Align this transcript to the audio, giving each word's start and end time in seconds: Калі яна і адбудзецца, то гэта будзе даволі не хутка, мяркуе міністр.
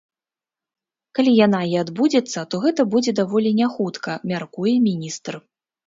Калі 1.19 1.31
яна 1.45 1.59
і 1.75 1.77
адбудзецца, 1.83 2.39
то 2.55 2.63
гэта 2.65 2.81
будзе 2.97 3.11
даволі 3.23 3.55
не 3.63 3.67
хутка, 3.79 4.11
мяркуе 4.35 4.73
міністр. 4.93 5.33